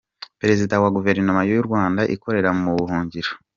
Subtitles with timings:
[0.41, 3.31] Perezida wa Guverinoma y’u Rwanda ikorera mu buhungiro